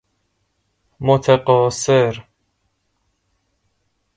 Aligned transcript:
متقاصر 0.99 2.25